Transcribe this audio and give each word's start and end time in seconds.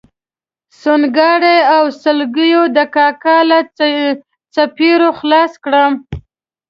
سونګاري 0.81 1.57
او 1.75 1.83
سلګیو 2.01 2.63
د 2.75 2.77
کاکا 2.95 3.37
له 3.49 3.59
څپېړو 4.53 5.09
خلاص 5.19 5.51
کړم. 5.63 5.93